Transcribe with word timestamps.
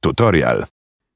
Tutorial. 0.00 0.66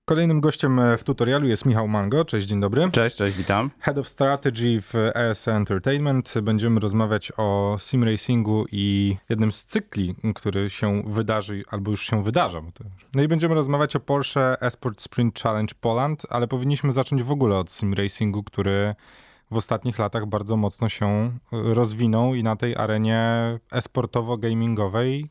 Kolejnym 0.05 0.41
gościem 0.41 0.79
e, 0.79 0.99
w 0.99 1.05
tutorialu 1.05 1.49
jest 1.49 1.65
Michał 1.67 1.89
Mango. 1.89 2.25
Cześć, 2.25 2.47
dzień 2.47 2.61
dobry. 2.61 2.91
Cześć, 2.91 3.17
cześć, 3.17 3.37
witam. 3.37 3.71
Head 3.81 3.99
of 3.99 4.09
Strategy 4.09 4.81
w 4.83 4.95
ES 5.15 5.49
Entertainment. 5.49 6.35
Będziemy 6.43 6.81
rozmawiać 6.81 7.33
o 7.37 7.77
sim 7.81 8.05
racingu 8.05 8.65
i 8.73 9.17
jednym 9.29 9.53
z 9.53 9.65
cykli, 9.65 10.15
który 10.35 10.71
się 10.71 11.03
wydarzy, 11.07 11.63
albo 11.71 11.91
już 11.91 12.03
się 12.07 12.23
wydarza. 12.23 12.63
No 13.15 13.23
i 13.23 13.29
będziemy 13.29 13.55
rozmawiać 13.55 13.97
o 13.97 14.01
Porsche 14.01 14.61
Esport 14.61 15.03
Sprint 15.03 15.41
Challenge 15.41 15.75
Poland, 15.81 16.23
ale 16.31 16.49
powinniśmy 16.49 16.93
zacząć 16.93 17.23
w 17.23 17.31
ogóle 17.31 17.59
od 17.59 17.71
sim 17.71 17.95
racingu, 17.95 18.43
który 18.43 18.95
w 19.53 19.57
ostatnich 19.57 19.99
latach 19.99 20.27
bardzo 20.27 20.57
mocno 20.57 20.89
się 20.89 21.07
e, 21.07 21.31
rozwinął 21.51 22.35
i 22.35 22.43
na 22.43 22.57
tej 22.57 22.77
arenie 22.77 23.59
esportowo-gamingowej 23.73 25.25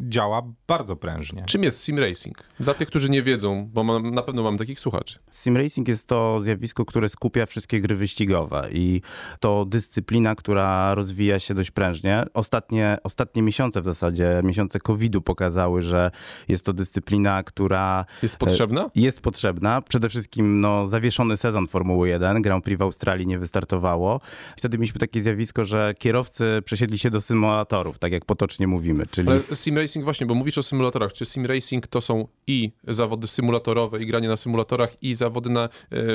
działa 0.00 0.42
bardzo 0.68 0.96
prężnie. 0.96 1.44
Czym 1.46 1.62
jest 1.62 1.84
sim 1.84 1.98
racing? 1.98 2.38
Dla 2.60 2.74
tych, 2.74 2.88
którzy 2.88 3.10
nie 3.10 3.22
wiedzą, 3.22 3.68
bo 3.72 3.84
mam, 3.84 4.10
na 4.14 4.22
pewno 4.22 4.42
mam 4.42 4.58
takich 4.58 4.80
słuchaczy. 4.80 5.18
Sim 5.30 5.56
racing 5.56 5.88
jest 5.88 6.08
to 6.08 6.40
zjawisko, 6.40 6.84
które 6.84 7.08
skupia 7.08 7.46
wszystkie 7.46 7.80
gry 7.80 7.96
wyścigowe 7.96 8.68
i 8.72 9.00
to 9.40 9.64
dyscyplina, 9.64 10.34
która 10.34 10.94
rozwija 10.94 11.38
się 11.38 11.54
dość 11.54 11.70
prężnie. 11.70 12.24
Ostatnie, 12.34 12.96
ostatnie 13.04 13.42
miesiące 13.42 13.80
w 13.80 13.84
zasadzie, 13.84 14.40
miesiące 14.44 14.80
COVID-u 14.80 15.22
pokazały, 15.22 15.82
że 15.82 16.10
jest 16.48 16.64
to 16.64 16.72
dyscyplina, 16.72 17.42
która... 17.42 18.04
Jest 18.22 18.36
potrzebna? 18.36 18.90
Jest 18.94 19.20
potrzebna. 19.20 19.82
Przede 19.82 20.08
wszystkim 20.08 20.60
no, 20.60 20.86
zawieszony 20.86 21.36
sezon 21.36 21.66
Formuły 21.66 22.08
1. 22.08 22.42
Grand 22.42 22.64
Prix 22.64 22.78
w 22.78 22.82
Australii 22.82 23.26
nie 23.26 23.38
wystarczyło 23.38 23.65
startowało. 23.66 24.20
Wtedy 24.56 24.78
mieliśmy 24.78 25.00
takie 25.00 25.20
zjawisko, 25.20 25.64
że 25.64 25.94
kierowcy 25.98 26.62
przesiedli 26.64 26.98
się 26.98 27.10
do 27.10 27.20
symulatorów, 27.20 27.98
tak 27.98 28.12
jak 28.12 28.24
potocznie 28.24 28.66
mówimy. 28.66 29.06
Czyli... 29.10 29.28
Ale 29.28 29.40
sim 29.54 29.78
racing 29.78 30.04
właśnie, 30.04 30.26
bo 30.26 30.34
mówisz 30.34 30.58
o 30.58 30.62
symulatorach. 30.62 31.12
Czy 31.12 31.24
sim 31.24 31.46
racing 31.46 31.86
to 31.86 32.00
są 32.00 32.28
i 32.46 32.72
zawody 32.88 33.28
symulatorowe, 33.28 34.02
i 34.02 34.06
granie 34.06 34.28
na 34.28 34.36
symulatorach, 34.36 35.02
i 35.02 35.14
zawody 35.14 35.50
na, 35.50 35.64
e, 35.64 35.68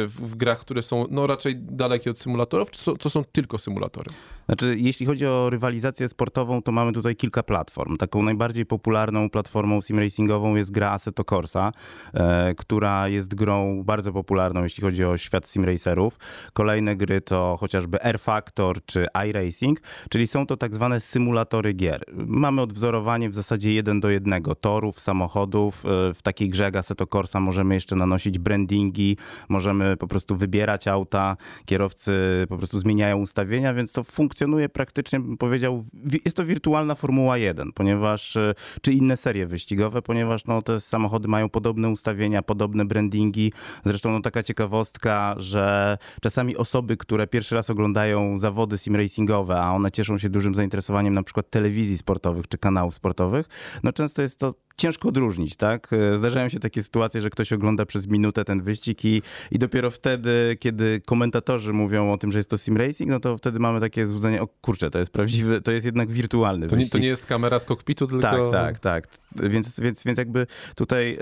w, 0.07 0.15
w 0.15 0.35
grach, 0.35 0.59
które 0.59 0.81
są 0.81 1.05
no, 1.09 1.27
raczej 1.27 1.55
dalekie 1.55 2.11
od 2.11 2.19
symulatorów, 2.19 2.71
czy 2.71 2.85
to, 2.85 2.97
to 2.97 3.09
są 3.09 3.23
tylko 3.31 3.57
symulatory? 3.57 4.11
Znaczy, 4.45 4.75
jeśli 4.77 5.05
chodzi 5.05 5.25
o 5.25 5.49
rywalizację 5.49 6.07
sportową, 6.09 6.61
to 6.61 6.71
mamy 6.71 6.93
tutaj 6.93 7.15
kilka 7.15 7.43
platform. 7.43 7.97
Taką 7.97 8.23
najbardziej 8.23 8.65
popularną 8.65 9.29
platformą 9.29 9.81
sim 9.81 9.99
racingową 9.99 10.55
jest 10.55 10.71
gra 10.71 10.91
Assetto 10.91 11.23
Corsa, 11.23 11.71
e, 12.13 12.53
która 12.57 13.07
jest 13.07 13.35
grą 13.35 13.83
bardzo 13.83 14.13
popularną, 14.13 14.63
jeśli 14.63 14.83
chodzi 14.83 15.05
o 15.05 15.17
świat 15.17 15.47
sim 15.47 15.65
racerów. 15.65 16.17
Kolejne 16.53 16.95
gry 16.95 17.21
to 17.21 17.40
chociażby 17.59 18.03
Air 18.03 18.19
Factor 18.19 18.85
czy 18.85 19.07
iRacing, 19.29 19.81
czyli 20.09 20.27
są 20.27 20.45
to 20.45 20.57
tak 20.57 20.73
zwane 20.73 20.99
symulatory 20.99 21.73
gier. 21.73 22.03
Mamy 22.15 22.61
odwzorowanie 22.61 23.29
w 23.29 23.35
zasadzie 23.35 23.73
jeden 23.73 23.99
do 23.99 24.09
jednego 24.09 24.55
torów, 24.55 24.99
samochodów. 24.99 25.85
E, 25.85 26.13
w 26.13 26.21
takiej 26.21 26.49
grze 26.49 26.71
Assetto 26.73 27.07
Corsa 27.07 27.39
możemy 27.39 27.73
jeszcze 27.73 27.95
nanosić 27.95 28.39
brandingi, 28.39 29.17
możemy 29.49 29.97
po 29.97 30.07
prostu 30.07 30.35
wybierać 30.35 30.87
auta, 30.87 31.37
kierowcy 31.65 32.11
po 32.49 32.57
prostu 32.57 32.79
zmieniają 32.79 33.17
ustawienia, 33.17 33.73
więc 33.73 33.93
to 33.93 34.03
funkcjonuje 34.03 34.69
praktycznie, 34.69 35.19
bym 35.19 35.37
powiedział, 35.37 35.83
jest 36.25 36.37
to 36.37 36.45
wirtualna 36.45 36.95
Formuła 36.95 37.37
1, 37.37 37.71
ponieważ, 37.71 38.35
e, 38.35 38.53
czy 38.81 38.93
inne 38.93 39.17
serie 39.17 39.45
wyścigowe, 39.45 40.01
ponieważ 40.01 40.45
no, 40.45 40.61
te 40.61 40.79
samochody 40.79 41.27
mają 41.27 41.49
podobne 41.49 41.89
ustawienia, 41.89 42.41
podobne 42.41 42.85
brandingi. 42.85 43.53
Zresztą 43.85 44.11
no, 44.11 44.21
taka 44.21 44.43
ciekawostka, 44.43 45.35
że 45.37 45.97
czasami 46.21 46.57
osoby, 46.57 46.97
które 46.97 47.27
pierwszy 47.31 47.55
raz 47.55 47.69
oglądają 47.69 48.37
zawody 48.37 48.77
sim 48.77 48.95
racingowe, 48.95 49.61
a 49.61 49.71
one 49.71 49.91
cieszą 49.91 50.17
się 50.17 50.29
dużym 50.29 50.55
zainteresowaniem 50.55 51.13
na 51.13 51.23
przykład 51.23 51.49
telewizji 51.49 51.97
sportowych 51.97 52.47
czy 52.47 52.57
kanałów 52.57 52.95
sportowych, 52.95 53.45
no 53.83 53.91
często 53.91 54.21
jest 54.21 54.39
to 54.39 54.53
ciężko 54.77 55.09
odróżnić, 55.09 55.55
tak? 55.55 55.87
Zdarzają 56.17 56.49
się 56.49 56.59
takie 56.59 56.83
sytuacje, 56.83 57.21
że 57.21 57.29
ktoś 57.29 57.53
ogląda 57.53 57.85
przez 57.85 58.07
minutę 58.07 58.45
ten 58.45 58.61
wyścig 58.61 59.05
i, 59.05 59.21
i 59.51 59.59
dopiero 59.59 59.91
wtedy, 59.91 60.57
kiedy 60.59 61.01
komentatorzy 61.05 61.73
mówią 61.73 62.11
o 62.11 62.17
tym, 62.17 62.31
że 62.31 62.39
jest 62.39 62.49
to 62.49 62.57
sim 62.57 62.77
racing, 62.77 63.09
no 63.09 63.19
to 63.19 63.37
wtedy 63.37 63.59
mamy 63.59 63.79
takie 63.79 64.07
złudzenie, 64.07 64.41
o 64.41 64.47
kurczę, 64.47 64.89
to 64.89 64.99
jest 64.99 65.11
prawdziwy, 65.11 65.61
to 65.61 65.71
jest 65.71 65.85
jednak 65.85 66.11
wirtualny 66.11 66.67
to 66.67 66.75
wyścig. 66.75 66.93
Nie, 66.93 66.99
to 66.99 67.03
nie 67.03 67.07
jest 67.07 67.25
kamera 67.25 67.59
z 67.59 67.65
kokpitu, 67.65 68.07
tylko... 68.07 68.21
Tak, 68.21 68.51
tak, 68.51 68.79
tak. 68.79 69.07
Więc, 69.49 69.79
więc, 69.79 70.03
więc 70.03 70.17
jakby 70.17 70.47
tutaj 70.75 71.11
yy, 71.11 71.17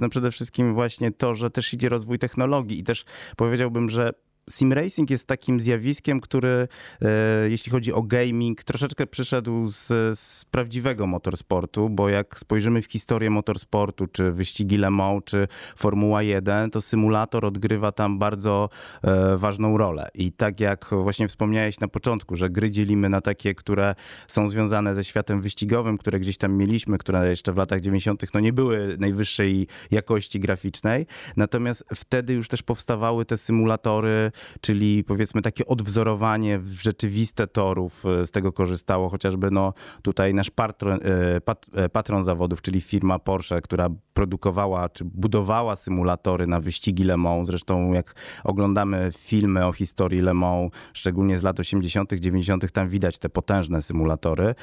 no 0.00 0.08
przede 0.08 0.30
wszystkim 0.30 0.74
właśnie 0.74 1.10
to, 1.10 1.34
że 1.34 1.50
też 1.50 1.74
idzie 1.74 1.88
rozwój 1.88 2.18
technologii 2.18 2.78
i 2.78 2.84
też 2.84 3.04
powiedziałbym, 3.36 3.90
że 3.90 4.12
sim 4.50 4.72
racing 4.72 5.10
jest 5.10 5.26
takim 5.26 5.60
zjawiskiem, 5.60 6.20
który 6.20 6.68
e, 7.02 7.08
jeśli 7.48 7.72
chodzi 7.72 7.92
o 7.92 8.02
gaming, 8.02 8.64
troszeczkę 8.64 9.06
przyszedł 9.06 9.68
z, 9.68 9.88
z, 10.18 10.44
prawdziwego 10.44 11.06
motorsportu, 11.06 11.90
bo 11.90 12.08
jak 12.08 12.38
spojrzymy 12.38 12.82
w 12.82 12.86
historię 12.86 13.30
motorsportu, 13.30 14.06
czy 14.06 14.32
wyścigi 14.32 14.76
Le 14.76 14.90
Mans, 14.90 15.24
czy 15.24 15.48
Formuła 15.76 16.22
1, 16.22 16.70
to 16.70 16.80
symulator 16.80 17.44
odgrywa 17.44 17.92
tam 17.92 18.18
bardzo 18.18 18.68
e, 19.02 19.36
ważną 19.36 19.78
rolę. 19.78 20.08
I 20.14 20.32
tak 20.32 20.60
jak 20.60 20.86
właśnie 20.90 21.28
wspomniałeś 21.28 21.80
na 21.80 21.88
początku, 21.88 22.36
że 22.36 22.50
gry 22.50 22.70
dzielimy 22.70 23.08
na 23.08 23.20
takie, 23.20 23.54
które 23.54 23.94
są 24.28 24.48
związane 24.48 24.94
ze 24.94 25.04
światem 25.04 25.40
wyścigowym, 25.40 25.98
które 25.98 26.20
gdzieś 26.20 26.36
tam 26.36 26.56
mieliśmy, 26.56 26.98
które 26.98 27.30
jeszcze 27.30 27.52
w 27.52 27.56
latach 27.56 27.80
90. 27.80 28.22
no 28.34 28.40
nie 28.40 28.52
były 28.52 28.96
najwyższej 28.98 29.66
jakości 29.90 30.40
graficznej. 30.40 31.06
Natomiast 31.36 31.84
wtedy 31.94 32.32
już 32.32 32.48
też 32.48 32.62
powstawały 32.62 33.24
te 33.24 33.36
symulatory 33.36 34.31
czyli 34.60 35.04
powiedzmy 35.04 35.42
takie 35.42 35.66
odwzorowanie 35.66 36.58
w 36.58 36.82
rzeczywiste 36.82 37.46
torów. 37.46 38.04
E, 38.06 38.26
z 38.26 38.30
tego 38.30 38.52
korzystało 38.52 39.08
chociażby 39.08 39.50
no, 39.50 39.72
tutaj 40.02 40.34
nasz 40.34 40.50
patron, 40.50 41.00
e, 41.02 41.40
pat, 41.40 41.66
e, 41.74 41.88
patron 41.88 42.24
zawodów, 42.24 42.62
czyli 42.62 42.80
firma 42.80 43.18
Porsche, 43.18 43.60
która 43.60 43.88
produkowała 44.14 44.88
czy 44.88 45.04
budowała 45.04 45.76
symulatory 45.76 46.46
na 46.46 46.60
wyścigi 46.60 47.04
Le 47.04 47.16
Mans. 47.16 47.46
Zresztą 47.46 47.92
jak 47.92 48.14
oglądamy 48.44 49.10
filmy 49.18 49.66
o 49.66 49.72
historii 49.72 50.20
Le 50.20 50.34
Mans, 50.34 50.72
szczególnie 50.92 51.38
z 51.38 51.42
lat 51.42 51.60
80., 51.60 52.12
90., 52.12 52.72
tam 52.72 52.88
widać 52.88 53.18
te 53.18 53.28
potężne 53.28 53.82
symulatory 53.82 54.54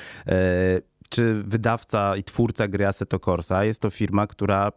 czy 1.10 1.44
wydawca 1.44 2.16
i 2.16 2.24
twórca 2.24 2.68
gry 2.68 2.88
Assetto 2.88 3.20
Corsa 3.20 3.64
jest 3.64 3.82
to 3.82 3.90
firma, 3.90 4.28
która 4.28 4.72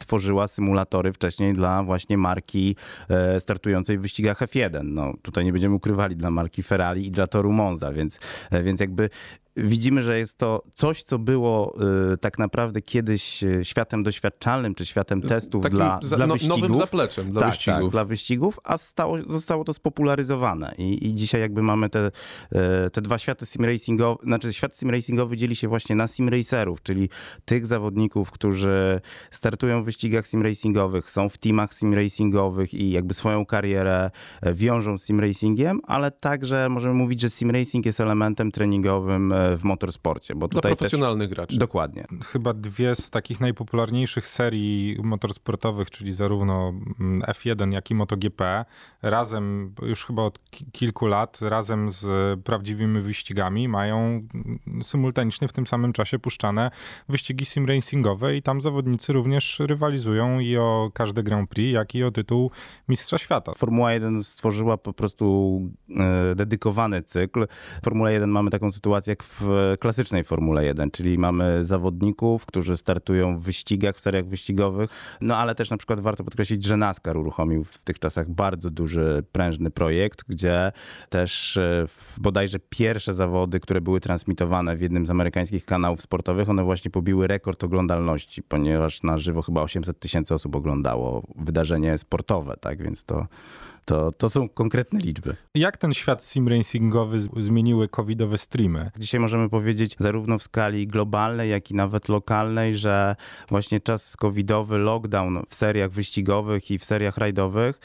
tworzyła 0.00 0.48
symulatory 0.48 1.12
wcześniej 1.12 1.52
dla 1.52 1.82
właśnie 1.82 2.18
marki 2.18 2.76
e, 3.08 3.40
startującej 3.40 3.98
w 3.98 4.02
wyścigach 4.02 4.40
F1. 4.40 4.84
No, 4.84 5.14
tutaj 5.22 5.44
nie 5.44 5.52
będziemy 5.52 5.74
ukrywali 5.74 6.16
dla 6.16 6.30
marki 6.30 6.62
Ferrari 6.62 7.06
i 7.06 7.10
dla 7.10 7.26
Toru 7.26 7.52
Monza, 7.52 7.92
więc, 7.92 8.20
e, 8.50 8.62
więc 8.62 8.80
jakby 8.80 9.10
widzimy, 9.58 10.02
że 10.02 10.18
jest 10.18 10.38
to 10.38 10.62
coś, 10.74 11.02
co 11.02 11.18
było 11.18 11.74
y, 12.12 12.16
tak 12.16 12.38
naprawdę 12.38 12.82
kiedyś 12.82 13.42
y, 13.42 13.60
światem 13.62 14.02
doświadczalnym, 14.02 14.74
czy 14.74 14.86
światem 14.86 15.20
testów 15.20 15.62
Takim 15.62 15.76
dla, 15.78 15.98
za, 16.02 16.16
dla 16.16 16.26
no, 16.26 16.34
wyścigów. 16.34 16.60
Nowym 16.60 16.74
zapleczem 16.74 17.32
dla 17.32 17.40
tak, 17.40 17.50
wyścigów. 17.50 17.80
Tak, 17.80 17.90
dla 17.90 18.04
wyścigów, 18.04 18.60
a 18.64 18.78
stało, 18.78 19.18
zostało 19.26 19.64
to 19.64 19.74
spopularyzowane. 19.74 20.74
I, 20.78 21.08
I 21.08 21.14
dzisiaj 21.14 21.40
jakby 21.40 21.62
mamy 21.62 21.90
te, 21.90 22.06
y, 22.06 22.90
te 22.90 23.02
dwa 23.02 23.18
światy 23.18 23.46
simracingowe, 23.46 24.22
znaczy 24.24 24.52
świat 24.52 24.76
simracingowy 24.76 25.36
dzieli 25.36 25.56
się 25.56 25.68
właśnie 25.68 25.96
na 25.96 26.08
simracerów, 26.08 26.82
czyli 26.82 27.08
tych 27.44 27.66
zawodników, 27.66 28.30
którzy 28.30 29.00
startują 29.30 29.82
w 29.82 29.84
wyścigach 29.84 30.26
simracingowych, 30.26 31.10
są 31.10 31.28
w 31.28 31.38
teamach 31.38 31.74
simracingowych 31.74 32.74
i 32.74 32.90
jakby 32.90 33.14
swoją 33.14 33.46
karierę 33.46 34.10
e, 34.42 34.54
wiążą 34.54 34.98
z 34.98 35.04
simracingiem, 35.04 35.80
ale 35.84 36.10
także 36.10 36.68
możemy 36.68 36.94
mówić, 36.94 37.20
że 37.20 37.30
simracing 37.30 37.86
jest 37.86 38.00
elementem 38.00 38.52
treningowym 38.52 39.32
e, 39.32 39.47
w 39.56 39.64
motorsporcie. 39.64 40.34
Bo 40.34 40.48
Dla 40.48 40.60
profesjonalnych 40.60 41.28
też... 41.28 41.36
graczy. 41.36 41.58
Dokładnie. 41.58 42.06
Chyba 42.26 42.54
dwie 42.54 42.96
z 42.96 43.10
takich 43.10 43.40
najpopularniejszych 43.40 44.26
serii 44.26 44.96
motorsportowych, 45.02 45.90
czyli 45.90 46.12
zarówno 46.12 46.68
mm, 47.00 47.22
F1, 47.22 47.72
jak 47.72 47.90
i 47.90 47.94
MotoGP, 47.94 48.64
razem 49.02 49.74
już 49.82 50.04
chyba 50.04 50.22
od 50.22 50.38
kilku 50.72 51.06
lat, 51.06 51.38
razem 51.42 51.90
z 51.90 52.06
prawdziwymi 52.40 53.00
wyścigami, 53.00 53.68
mają 53.68 53.98
mm, 53.98 54.82
symultanicznie 54.82 55.48
w 55.48 55.52
tym 55.52 55.66
samym 55.66 55.92
czasie 55.92 56.18
puszczane 56.18 56.70
wyścigi 57.08 57.44
sim 57.44 57.66
racingowe 57.66 58.36
i 58.36 58.42
tam 58.42 58.60
zawodnicy 58.60 59.12
również 59.12 59.58
rywalizują 59.60 60.40
i 60.40 60.56
o 60.56 60.90
każde 60.94 61.22
Grand 61.22 61.50
Prix, 61.50 61.74
jak 61.74 61.94
i 61.94 62.04
o 62.04 62.10
tytuł 62.10 62.50
Mistrza 62.88 63.18
Świata. 63.18 63.52
Formuła 63.56 63.92
1 63.92 64.24
stworzyła 64.24 64.76
po 64.76 64.92
prostu 64.92 65.60
e, 65.96 66.34
dedykowany 66.34 67.02
cykl. 67.02 67.46
W 67.82 67.84
Formule 67.84 68.12
1 68.12 68.30
mamy 68.30 68.50
taką 68.50 68.72
sytuację 68.72 69.10
jak 69.10 69.22
w 69.22 69.37
klasycznej 69.80 70.24
Formule 70.24 70.64
1, 70.64 70.90
czyli 70.90 71.18
mamy 71.18 71.64
zawodników, 71.64 72.46
którzy 72.46 72.76
startują 72.76 73.38
w 73.38 73.42
wyścigach, 73.42 73.96
w 73.96 74.00
seriach 74.00 74.26
wyścigowych, 74.26 74.90
no 75.20 75.36
ale 75.36 75.54
też 75.54 75.70
na 75.70 75.76
przykład 75.76 76.00
warto 76.00 76.24
podkreślić, 76.24 76.64
że 76.64 76.76
NASCAR 76.76 77.16
uruchomił 77.16 77.64
w 77.64 77.78
tych 77.78 77.98
czasach 77.98 78.30
bardzo 78.30 78.70
duży, 78.70 79.24
prężny 79.32 79.70
projekt, 79.70 80.24
gdzie 80.28 80.72
też 81.08 81.56
e, 81.56 81.86
bodajże 82.16 82.58
pierwsze 82.58 83.14
zawody, 83.14 83.60
które 83.60 83.80
były 83.80 84.00
transmitowane 84.00 84.76
w 84.76 84.80
jednym 84.80 85.06
z 85.06 85.10
amerykańskich 85.10 85.64
kanałów 85.64 86.02
sportowych, 86.02 86.50
one 86.50 86.64
właśnie 86.64 86.90
pobiły 86.90 87.26
rekord 87.26 87.64
oglądalności, 87.64 88.42
ponieważ 88.42 89.02
na 89.02 89.18
żywo 89.18 89.42
chyba 89.42 89.62
800 89.62 90.00
tysięcy 90.00 90.34
osób 90.34 90.56
oglądało 90.56 91.22
wydarzenie 91.36 91.98
sportowe, 91.98 92.54
tak, 92.60 92.82
więc 92.82 93.04
to 93.04 93.26
to, 93.88 94.12
to 94.12 94.30
są 94.30 94.48
konkretne 94.48 95.00
liczby. 95.00 95.36
Jak 95.54 95.76
ten 95.76 95.94
świat 95.94 96.24
sim 96.24 96.48
racingowy 96.48 97.20
zmieniły 97.20 97.88
covidowe 97.88 98.38
streamy? 98.38 98.90
Dzisiaj 98.98 99.20
możemy 99.20 99.48
powiedzieć 99.48 99.96
zarówno 99.98 100.38
w 100.38 100.42
skali 100.42 100.86
globalnej, 100.86 101.50
jak 101.50 101.70
i 101.70 101.74
nawet 101.74 102.08
lokalnej, 102.08 102.76
że 102.76 103.16
właśnie 103.48 103.80
czas 103.80 104.16
covidowy, 104.16 104.78
lockdown 104.78 105.42
w 105.48 105.54
seriach 105.54 105.90
wyścigowych 105.90 106.70
i 106.70 106.78
w 106.78 106.84
seriach 106.84 107.16
rajdowych 107.16 107.80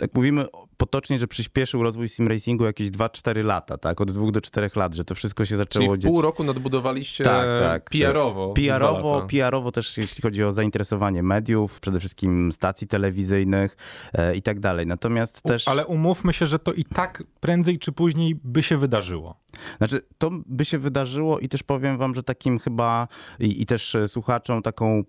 tak 0.00 0.14
mówimy 0.14 0.46
potocznie, 0.76 1.18
że 1.18 1.26
przyspieszył 1.26 1.82
rozwój 1.82 2.08
sim 2.08 2.28
racingu 2.28 2.64
jakieś 2.64 2.90
2-4 2.90 3.44
lata, 3.44 3.78
tak? 3.78 4.00
Od 4.00 4.10
2 4.10 4.30
do 4.30 4.40
4 4.40 4.70
lat, 4.76 4.94
że 4.94 5.04
to 5.04 5.14
wszystko 5.14 5.44
się 5.44 5.56
zaczęło 5.56 5.86
Czyli 5.86 5.98
w 5.98 6.02
dziać. 6.02 6.12
pół 6.12 6.22
roku 6.22 6.44
nadbudowaliście 6.44 7.24
Tak, 7.24 7.58
tak. 7.60 7.90
PR-owo. 7.90 8.52
PR-owo. 8.52 9.26
PR-owo 9.30 9.72
też 9.72 9.96
jeśli 9.96 10.22
chodzi 10.22 10.44
o 10.44 10.52
zainteresowanie 10.52 11.22
mediów, 11.22 11.80
przede 11.80 12.00
wszystkim 12.00 12.52
stacji 12.52 12.86
telewizyjnych 12.86 13.76
e, 14.12 14.36
i 14.36 14.42
tak 14.42 14.60
dalej. 14.60 14.86
Natomiast 14.86 15.42
też... 15.42 15.68
Ale 15.68 15.86
umówmy 15.86 16.32
się, 16.32 16.46
że 16.46 16.58
to 16.58 16.72
i 16.72 16.84
tak 16.84 17.22
prędzej 17.40 17.78
czy 17.78 17.92
później 17.92 18.40
by 18.44 18.62
się 18.62 18.76
wydarzyło. 18.76 19.40
Znaczy, 19.78 20.00
to 20.18 20.30
by 20.46 20.64
się 20.64 20.78
wydarzyło 20.78 21.38
i 21.38 21.48
też 21.48 21.62
powiem 21.62 21.98
wam, 21.98 22.14
że 22.14 22.22
takim 22.22 22.58
chyba 22.58 23.08
i, 23.38 23.62
i 23.62 23.66
też 23.66 23.96
słuchaczom 24.06 24.62
taką 24.62 25.04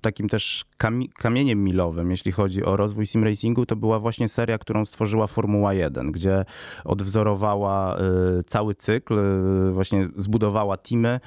takim 0.00 0.28
też 0.28 0.64
kami 0.76 1.08
kamieniem 1.08 1.64
milowym, 1.64 2.10
jeśli 2.10 2.32
chodzi 2.32 2.64
o 2.64 2.76
rozwój 2.76 3.06
sim 3.06 3.24
racingu, 3.24 3.66
to 3.66 3.76
była 3.76 3.98
właśnie 4.00 4.28
seria, 4.28 4.58
którą 4.58 4.84
stworzyła 4.84 5.26
Formuła 5.26 5.74
1, 5.74 6.12
gdzie 6.12 6.44
odwzorowała 6.84 7.98
y, 7.98 8.00
cały 8.46 8.74
cykl, 8.74 9.18
y, 9.18 9.72
właśnie 9.72 10.08
zbudowała 10.16 10.76
teamy, 10.76 11.20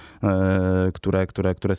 y, 0.88 0.92
które, 0.92 1.28
które, 1.28 1.56
które 1.56 1.76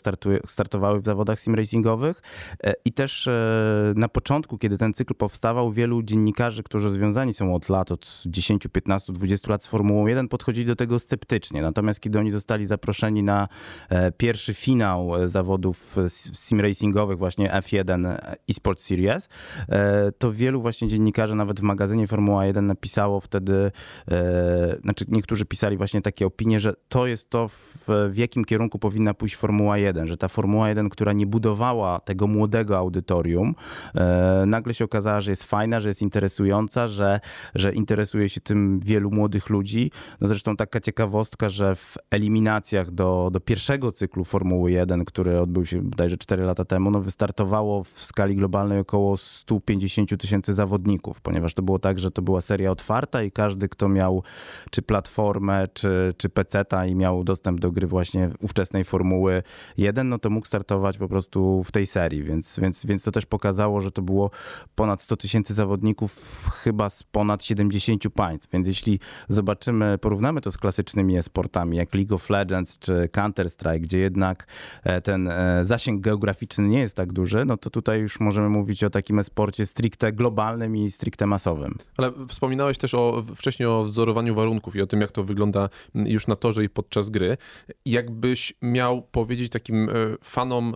startowały 0.46 1.00
w 1.00 1.04
zawodach 1.04 1.40
sim 1.40 1.54
racingowych 1.54 2.22
E, 2.64 2.74
i 2.84 2.92
też 2.92 3.26
e, 3.26 3.92
na 3.96 4.08
początku, 4.08 4.58
kiedy 4.58 4.78
ten 4.78 4.94
cykl 4.94 5.14
powstawał, 5.14 5.72
wielu 5.72 6.02
dziennikarzy, 6.02 6.62
którzy 6.62 6.90
związani 6.90 7.34
są 7.34 7.54
od 7.54 7.68
lat, 7.68 7.92
od 7.92 8.22
10, 8.26 8.68
15, 8.72 9.12
20 9.12 9.50
lat 9.50 9.64
z 9.64 9.66
Formułą 9.66 10.06
1, 10.06 10.28
podchodzili 10.28 10.66
do 10.66 10.76
tego 10.76 10.98
sceptycznie. 10.98 11.62
Natomiast 11.62 12.00
kiedy 12.00 12.18
oni 12.18 12.30
zostali 12.30 12.66
zaproszeni 12.66 13.22
na 13.22 13.48
e, 13.88 14.12
pierwszy 14.12 14.54
finał 14.54 15.10
zawodów 15.24 15.98
e, 15.98 16.02
s- 16.02 16.30
sim 16.48 16.60
racingowych, 16.60 17.18
właśnie 17.18 17.50
F1 17.50 18.18
eSports 18.50 18.84
Series, 18.84 19.28
e, 19.68 20.12
to 20.12 20.32
wielu 20.32 20.60
właśnie 20.62 20.88
dziennikarzy, 20.88 21.34
nawet 21.34 21.60
w 21.60 21.62
magazynie 21.62 22.06
Formuła 22.06 22.46
1 22.46 22.66
napisało 22.66 23.20
wtedy, 23.20 23.70
e, 24.10 24.76
znaczy 24.82 25.04
niektórzy 25.08 25.44
pisali 25.44 25.76
właśnie 25.76 26.02
takie 26.02 26.26
opinie, 26.26 26.60
że 26.60 26.74
to 26.88 27.06
jest 27.06 27.30
to, 27.30 27.48
w, 27.48 27.88
w 28.10 28.16
jakim 28.16 28.44
kierunku 28.44 28.78
powinna 28.78 29.14
pójść 29.14 29.36
Formuła 29.36 29.78
1, 29.78 30.06
że 30.06 30.16
ta 30.16 30.28
Formuła 30.28 30.68
1, 30.68 30.88
która 30.88 31.12
nie 31.12 31.26
budowała 31.26 32.00
tego 32.00 32.26
młodego 32.26 32.78
audytorium, 32.78 33.54
e, 33.94 34.44
nagle 34.46 34.74
się 34.74 34.84
okazała, 34.84 35.20
że 35.20 35.32
jest 35.32 35.44
fajna, 35.44 35.80
że 35.80 35.88
jest 35.88 36.02
interesująca, 36.02 36.88
że, 36.88 37.20
że 37.54 37.72
interesuje 37.72 38.28
się 38.28 38.40
tym 38.40 38.80
wielu 38.80 39.10
młodych 39.10 39.50
ludzi. 39.50 39.90
No 40.20 40.28
zresztą 40.28 40.56
taka 40.56 40.80
ciekawostka, 40.80 41.48
że 41.48 41.74
w 41.74 41.96
eliminacjach 42.10 42.90
do, 42.90 43.30
do 43.32 43.40
pierwszego 43.40 43.92
cyklu 43.92 44.24
Formuły 44.24 44.70
1, 44.72 45.04
który 45.04 45.40
odbył 45.40 45.66
się 45.66 45.82
bodajże 45.82 46.16
4 46.16 46.37
lata 46.44 46.64
temu, 46.64 46.90
no 46.90 47.00
wystartowało 47.00 47.84
w 47.84 48.00
skali 48.00 48.36
globalnej 48.36 48.78
około 48.78 49.16
150 49.16 50.20
tysięcy 50.20 50.54
zawodników, 50.54 51.20
ponieważ 51.20 51.54
to 51.54 51.62
było 51.62 51.78
tak, 51.78 51.98
że 51.98 52.10
to 52.10 52.22
była 52.22 52.40
seria 52.40 52.70
otwarta 52.70 53.22
i 53.22 53.30
każdy, 53.30 53.68
kto 53.68 53.88
miał 53.88 54.22
czy 54.70 54.82
platformę, 54.82 55.64
czy, 55.72 56.12
czy 56.16 56.28
peceta 56.28 56.86
i 56.86 56.94
miał 56.94 57.24
dostęp 57.24 57.60
do 57.60 57.72
gry 57.72 57.86
właśnie 57.86 58.30
ówczesnej 58.40 58.84
Formuły 58.84 59.42
1, 59.76 60.08
no 60.08 60.18
to 60.18 60.30
mógł 60.30 60.46
startować 60.46 60.98
po 60.98 61.08
prostu 61.08 61.62
w 61.64 61.72
tej 61.72 61.86
serii, 61.86 62.22
więc, 62.22 62.58
więc, 62.62 62.86
więc 62.86 63.04
to 63.04 63.10
też 63.10 63.26
pokazało, 63.26 63.80
że 63.80 63.90
to 63.90 64.02
było 64.02 64.30
ponad 64.74 65.02
100 65.02 65.16
tysięcy 65.16 65.54
zawodników 65.54 66.44
chyba 66.62 66.90
z 66.90 67.02
ponad 67.02 67.44
70 67.44 68.02
państw, 68.14 68.48
więc 68.52 68.66
jeśli 68.66 69.00
zobaczymy, 69.28 69.98
porównamy 69.98 70.40
to 70.40 70.52
z 70.52 70.58
klasycznymi 70.58 71.16
e-sportami, 71.16 71.76
jak 71.76 71.94
League 71.94 72.14
of 72.14 72.30
Legends 72.30 72.78
czy 72.78 73.08
Counter-Strike, 73.12 73.80
gdzie 73.80 73.98
jednak 73.98 74.46
e, 74.84 75.00
ten 75.00 75.28
e, 75.28 75.64
zasięg 75.64 76.00
geograficzny 76.00 76.27
nie 76.58 76.80
jest 76.80 76.96
tak 76.96 77.12
duży, 77.12 77.44
no 77.44 77.56
to 77.56 77.70
tutaj 77.70 78.00
już 78.00 78.20
możemy 78.20 78.48
mówić 78.48 78.84
o 78.84 78.90
takim 78.90 79.18
e-sporcie 79.18 79.66
stricte 79.66 80.12
globalnym 80.12 80.76
i 80.76 80.90
stricte 80.90 81.26
masowym. 81.26 81.74
Ale 81.96 82.12
wspominałeś 82.28 82.78
też 82.78 82.94
o, 82.94 83.24
wcześniej 83.36 83.68
o 83.68 83.84
wzorowaniu 83.84 84.34
warunków 84.34 84.76
i 84.76 84.82
o 84.82 84.86
tym, 84.86 85.00
jak 85.00 85.12
to 85.12 85.24
wygląda 85.24 85.68
już 85.94 86.26
na 86.26 86.36
torze 86.36 86.64
i 86.64 86.68
podczas 86.68 87.10
gry. 87.10 87.36
Jakbyś 87.84 88.54
miał 88.62 89.02
powiedzieć 89.02 89.52
takim 89.52 89.88
e, 89.88 89.92
fanom 90.24 90.74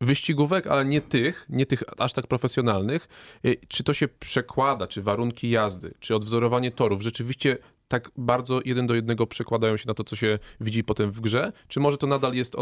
wyścigówek, 0.00 0.66
ale 0.66 0.84
nie 0.84 1.00
tych, 1.00 1.46
nie 1.48 1.66
tych 1.66 1.82
aż 1.98 2.12
tak 2.12 2.26
profesjonalnych, 2.26 3.08
e, 3.44 3.48
czy 3.68 3.84
to 3.84 3.94
się 3.94 4.08
przekłada, 4.08 4.86
czy 4.86 5.02
warunki 5.02 5.50
jazdy, 5.50 5.94
czy 6.00 6.14
odwzorowanie 6.14 6.70
torów 6.70 7.02
rzeczywiście 7.02 7.58
tak 7.94 8.10
bardzo 8.16 8.60
jeden 8.64 8.86
do 8.86 8.94
jednego 8.94 9.26
przekładają 9.26 9.76
się 9.76 9.84
na 9.88 9.94
to, 9.94 10.04
co 10.04 10.16
się 10.16 10.38
widzi 10.60 10.84
potem 10.84 11.10
w 11.10 11.20
grze, 11.20 11.52
czy 11.68 11.80
może 11.80 11.98
to 11.98 12.06
nadal 12.06 12.34
jest 12.34 12.56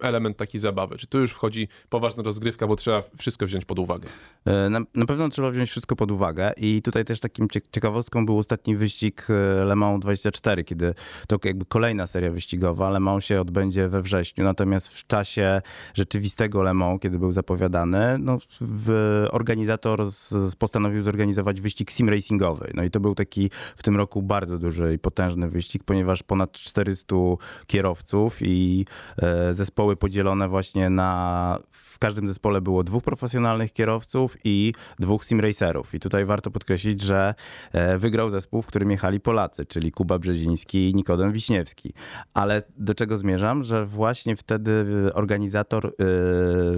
element 0.00 0.36
takiej 0.36 0.60
zabawy? 0.60 0.96
Czy 0.96 1.06
tu 1.06 1.18
już 1.20 1.30
wchodzi 1.32 1.68
poważna 1.88 2.22
rozgrywka, 2.22 2.66
bo 2.66 2.76
trzeba 2.76 3.02
wszystko 3.18 3.46
wziąć 3.46 3.64
pod 3.64 3.78
uwagę? 3.78 4.08
E, 4.44 4.68
Na, 4.70 4.80
na 4.94 5.06
pewno 5.06 5.28
trzeba 5.28 5.50
wziąć 5.50 5.70
wszystko 5.70 5.96
pod 5.96 6.10
uwagę 6.10 6.52
i 6.56 6.82
tutaj 6.82 7.04
też 7.04 7.20
takim 7.20 7.48
cie- 7.48 7.60
ciekawostką 7.72 8.26
był 8.26 8.38
ostatni 8.38 8.76
wyścig 8.76 9.26
e, 9.30 9.64
Le 9.64 9.76
Mans 9.76 10.00
24, 10.00 10.64
kiedy 10.64 10.94
to 11.28 11.38
jakby 11.44 11.64
kolejna 11.64 12.06
seria 12.06 12.30
wyścigowa. 12.30 12.90
Le 12.90 13.00
Mans 13.00 13.24
się 13.24 13.40
odbędzie 13.40 13.88
we 13.88 14.02
wrześniu, 14.02 14.44
natomiast 14.44 14.88
w 14.88 15.06
czasie 15.06 15.62
rzeczywistego 15.94 16.62
Le 16.62 16.74
Mans, 16.74 17.00
kiedy 17.00 17.18
był 17.18 17.32
zapowiadany, 17.32 18.16
no, 18.18 18.38
organizator 19.30 20.10
z, 20.10 20.56
postanowił 20.56 21.02
zorganizować 21.02 21.60
wyścig 21.60 21.90
sim 21.90 22.08
racingowy. 22.08 22.70
No 22.74 22.84
i 22.84 22.90
to 22.90 23.00
był 23.00 23.14
taki 23.14 23.50
w 23.76 23.82
tym 23.82 23.96
roku 23.96 24.22
bardzo 24.22 24.58
duży 24.64 24.94
i 24.94 24.98
potężny 24.98 25.48
wyścig, 25.48 25.84
ponieważ 25.84 26.22
ponad 26.22 26.52
400 26.52 27.16
kierowców 27.66 28.38
i 28.40 28.86
e, 29.18 29.54
zespoły 29.54 29.96
podzielone 29.96 30.48
właśnie 30.48 30.90
na, 30.90 31.58
w 31.70 31.98
każdym 31.98 32.28
zespole 32.28 32.60
było 32.60 32.84
dwóch 32.84 33.04
profesjonalnych 33.04 33.72
kierowców 33.72 34.36
i 34.44 34.72
dwóch 34.98 35.24
simracerów. 35.24 35.94
I 35.94 36.00
tutaj 36.00 36.24
warto 36.24 36.50
podkreślić, 36.50 37.00
że 37.00 37.34
e, 37.72 37.98
wygrał 37.98 38.30
zespół, 38.30 38.62
w 38.62 38.66
którym 38.66 38.90
jechali 38.90 39.20
Polacy, 39.20 39.66
czyli 39.66 39.92
Kuba 39.92 40.18
Brzeziński 40.18 40.90
i 40.90 40.94
Nikodem 40.94 41.32
Wiśniewski. 41.32 41.92
Ale 42.34 42.62
do 42.76 42.94
czego 42.94 43.18
zmierzam? 43.18 43.64
Że 43.64 43.86
właśnie 43.86 44.36
wtedy 44.36 44.84
organizator 45.14 45.86
e, 45.86 45.90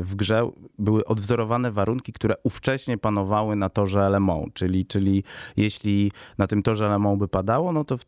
w 0.00 0.15
grze 0.15 0.50
były 0.79 1.05
odwzorowane 1.05 1.71
warunki, 1.71 2.12
które 2.12 2.35
ówcześnie 2.43 2.99
panowały 2.99 3.56
na 3.56 3.69
torze 3.69 4.11
Le 4.11 4.21
Mans, 4.21 4.49
czyli, 4.55 4.87
czyli 4.87 5.25
jeśli 5.56 6.12
na 6.39 6.47
tym 6.47 6.62
torze 6.62 6.89
Le 6.89 6.99
Mans 6.99 7.19
by 7.19 7.29
padało, 7.29 7.66
no 7.73 7.85
to, 7.85 7.99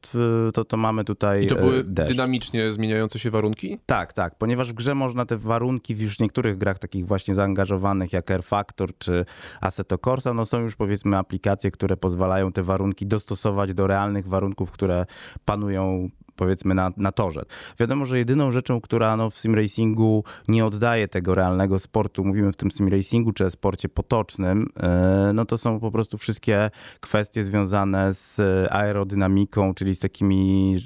to, 0.53 0.65
to 0.65 0.77
mamy 0.77 1.05
tutaj 1.05 1.45
I 1.45 1.47
to 1.47 1.59
e, 1.59 1.61
były 1.61 1.85
deszcz. 1.85 2.13
dynamicznie 2.13 2.73
zmieniające 2.73 3.19
się 3.19 3.31
warunki? 3.31 3.79
Tak, 3.87 4.13
tak, 4.13 4.39
ponieważ 4.39 4.71
w 4.71 4.75
grze 4.75 4.95
można 4.95 5.27
te 5.27 5.37
warunki 5.37 5.95
w 5.95 6.01
już 6.01 6.21
niektórych 6.21 6.59
grach 6.59 6.79
takich 6.79 7.07
właśnie 7.07 7.35
zaangażowanych 7.35 8.13
jak 8.13 8.31
Air 8.31 8.43
Factor 8.43 8.99
czy 8.99 9.25
Assetto 9.61 9.99
Corsa, 9.99 10.35
no 10.35 10.47
są 10.47 10.61
już 10.61 10.77
powiedzmy 10.77 11.17
aplikacje, 11.17 11.71
które 11.71 11.97
pozwalają 11.97 12.53
te 12.53 12.63
warunki 12.63 13.07
dostosować 13.07 13.75
do 13.75 13.87
realnych 13.87 14.29
warunków, 14.29 14.71
które 14.71 15.07
panują 15.45 16.09
powiedzmy 16.39 16.75
na, 16.75 16.93
na 16.97 17.13
torze. 17.13 17.43
Wiadomo, 17.81 18.07
że 18.07 18.19
jedyną 18.19 18.53
rzeczą, 18.53 18.81
która 18.81 19.17
no, 19.17 19.31
w 19.31 19.39
simracingu 19.39 20.25
nie 20.49 20.67
oddaje 20.67 21.09
tego 21.09 21.35
realnego 21.35 21.79
sportu, 21.79 22.25
mówimy 22.25 22.53
w 22.53 22.57
tym 22.57 22.71
simracingu 22.71 23.33
czy 23.33 23.51
sporcie 23.51 23.89
potocznym, 23.89 24.73
yy, 24.77 25.33
no 25.33 25.45
to 25.45 25.59
są 25.59 25.81
po 25.81 25.91
prostu 25.91 26.19
wszystkie 26.19 26.71
kwestie 27.01 27.45
związane 27.45 28.15
z 28.15 28.41
aerodynamiką, 28.73 29.75
czyli 29.75 29.95
z 29.95 29.99
takimi 29.99 30.79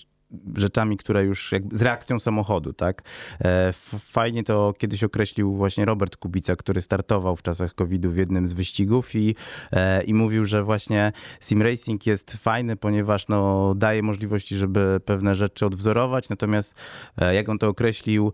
rzeczami, 0.56 0.96
które 0.96 1.24
już 1.24 1.52
jakby 1.52 1.76
z 1.76 1.82
reakcją 1.82 2.20
samochodu, 2.20 2.72
tak? 2.72 3.02
E, 3.40 3.72
Fajnie 3.98 4.44
to 4.44 4.74
kiedyś 4.78 5.04
określił 5.04 5.54
właśnie 5.54 5.84
Robert 5.84 6.16
Kubica, 6.16 6.56
który 6.56 6.80
startował 6.80 7.36
w 7.36 7.42
czasach 7.42 7.74
COVID-u 7.74 8.10
w 8.10 8.16
jednym 8.16 8.48
z 8.48 8.52
wyścigów 8.52 9.14
i, 9.14 9.34
e, 9.72 10.02
i 10.02 10.14
mówił, 10.14 10.44
że 10.44 10.64
właśnie 10.64 11.12
sim 11.40 11.62
racing 11.62 12.06
jest 12.06 12.32
fajny, 12.32 12.76
ponieważ 12.76 13.28
no, 13.28 13.74
daje 13.74 14.02
możliwości, 14.02 14.56
żeby 14.56 15.00
pewne 15.04 15.34
rzeczy 15.34 15.66
odwzorować, 15.66 16.28
natomiast 16.28 16.74
e, 17.18 17.34
jak 17.34 17.48
on 17.48 17.58
to 17.58 17.68
określił, 17.68 18.32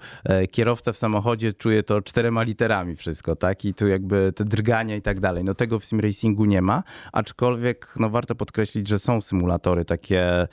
kierowca 0.51 0.93
w 0.93 0.97
samochodzie 0.97 1.53
czuje 1.53 1.83
to 1.83 2.03
czterema 2.03 2.43
literami 2.43 2.97
wszystko, 2.97 3.37
tak? 3.37 3.65
I 3.65 3.75
tu 3.75 3.89
jakby 3.89 4.33
te 4.37 4.45
drgania 4.45 4.97
i 4.97 5.03
tak 5.03 5.21
dalej. 5.21 5.45
No 5.45 5.55
tego 5.55 5.79
w 5.79 5.85
sim 5.85 6.01
racingu 6.01 6.45
nie 6.45 6.63
ma, 6.63 6.83
aczkolwiek 7.13 7.95
no, 7.97 8.11
warto 8.11 8.35
podkreślić, 8.35 8.89
że 8.89 8.99
są 8.99 9.21
symulatory 9.21 9.85
takie 9.85 10.49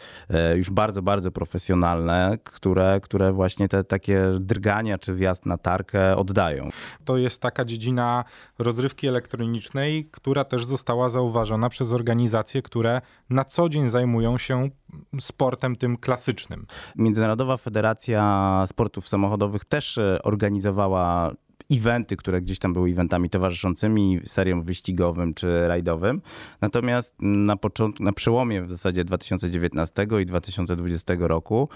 już 0.55 0.69
bardzo, 0.69 1.01
bardzo 1.01 1.31
profesjonalne, 1.35 2.37
które, 2.43 2.99
które 3.03 3.31
właśnie 3.31 3.67
te 3.67 3.83
takie 3.83 4.21
drgania 4.39 4.97
czy 4.97 5.15
wjazd 5.15 5.45
na 5.45 5.57
tarkę 5.57 6.15
oddają. 6.15 6.69
To 7.05 7.17
jest 7.17 7.41
taka 7.41 7.65
dziedzina 7.65 8.23
rozrywki 8.59 9.07
elektronicznej, 9.07 10.09
która 10.11 10.43
też 10.43 10.65
została 10.65 11.09
zauważona 11.09 11.69
przez 11.69 11.91
organizacje, 11.91 12.61
które 12.61 13.01
na 13.29 13.43
co 13.45 13.69
dzień 13.69 13.89
zajmują 13.89 14.37
się 14.37 14.69
sportem 15.19 15.75
tym 15.75 15.97
klasycznym. 15.97 16.65
Międzynarodowa 16.95 17.57
Federacja 17.57 18.63
Sportów 18.67 19.07
Samochodowych 19.07 19.65
też 19.65 19.97
e, 19.97 20.19
organizowała 20.23 21.31
eventy, 21.71 22.15
które 22.15 22.41
gdzieś 22.41 22.59
tam 22.59 22.73
były 22.73 22.89
eventami 22.89 23.29
towarzyszącymi 23.29 24.19
seriom 24.25 24.61
wyścigowym 24.61 25.33
czy 25.33 25.67
rajdowym. 25.67 26.21
Natomiast 26.61 27.15
na 27.19 27.57
początku, 27.57 28.03
na 28.03 28.13
przełomie 28.13 28.61
w 28.61 28.71
zasadzie 28.71 29.03
2019 29.03 30.07
i 30.21 30.25
2020 30.25 31.13
roku 31.19 31.69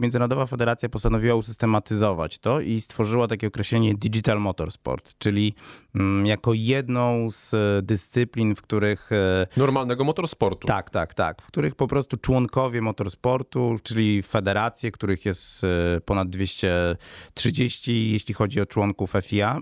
Międzynarodowa 0.00 0.46
Federacja 0.46 0.88
postanowiła 0.88 1.34
usystematyzować 1.34 2.38
to 2.38 2.60
i 2.60 2.80
stworzyła 2.80 3.28
takie 3.28 3.46
określenie 3.46 3.94
Digital 3.94 4.40
Motorsport, 4.40 5.14
czyli 5.18 5.54
mm, 5.94 6.26
jako 6.26 6.52
jedną 6.54 7.30
z 7.30 7.54
dyscyplin, 7.86 8.54
w 8.54 8.62
których... 8.62 9.12
e, 9.12 9.46
Normalnego 9.56 10.04
motorsportu. 10.04 10.66
tak, 10.66 10.90
tak, 10.90 11.14
tak. 11.14 11.42
W 11.42 11.46
których 11.46 11.74
po 11.74 11.86
prostu 11.88 12.16
członkowie 12.16 12.82
motorsportu, 12.82 13.76
czyli 13.82 14.22
federacje, 14.22 14.90
których 14.90 15.24
jest 15.24 15.64
e, 15.64 16.00
ponad 16.04 16.30
230, 16.30 18.12
jeśli 18.12 18.34
chodzi 18.34 18.60
o 18.60 18.66
członków 18.66 19.16
FIA, 19.24 19.60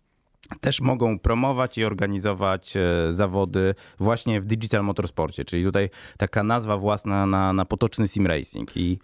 też 0.60 0.80
mogą 0.80 1.18
promować 1.18 1.78
i 1.78 1.84
organizować 1.84 2.76
e, 2.76 2.82
zawody 3.10 3.74
właśnie 3.98 4.40
w 4.40 4.44
digital 4.44 4.84
motorsporcie, 4.84 5.44
czyli 5.44 5.64
tutaj 5.64 5.90
taka 6.18 6.42
nazwa 6.42 6.76
własna 6.76 7.26
na, 7.26 7.52
na 7.52 7.64
potoczny 7.64 8.08
sim 8.08 8.26
racing 8.26 8.76
i 8.76 8.98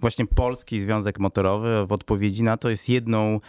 właśnie 0.00 0.26
Polski 0.26 0.80
Związek 0.80 1.18
Motorowy 1.18 1.86
w 1.86 1.92
odpowiedzi 1.92 2.42
na 2.42 2.56
to 2.56 2.70
jest 2.70 2.88
jedną 2.88 3.40